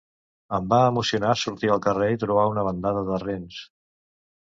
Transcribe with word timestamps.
Em 0.57 0.69
va 0.69 0.77
emocionar 0.93 1.33
sortir 1.41 1.69
al 1.73 1.83
carrer 1.87 2.07
i 2.13 2.17
trobar 2.23 2.47
una 2.53 2.63
bandada 2.69 3.05
de 3.11 3.21
rens. 3.25 3.61